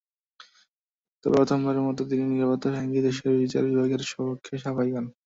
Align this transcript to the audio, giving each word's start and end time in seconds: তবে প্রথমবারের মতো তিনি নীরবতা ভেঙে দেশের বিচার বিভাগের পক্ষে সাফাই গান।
তবে 1.23 1.33
প্রথমবারের 1.33 1.83
মতো 1.87 2.01
তিনি 2.09 2.23
নীরবতা 2.31 2.67
ভেঙে 2.75 3.01
দেশের 3.07 3.33
বিচার 3.41 3.63
বিভাগের 3.69 4.01
পক্ষে 4.27 4.53
সাফাই 4.63 4.89
গান। 4.93 5.05